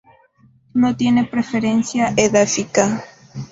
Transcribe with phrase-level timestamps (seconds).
[0.73, 3.05] No tiene preferencia edáfica.